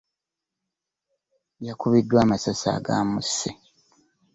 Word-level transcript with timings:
Yakubiddwa 1.65 2.17
amasasi 2.23 2.67
agaamusse. 2.77 3.49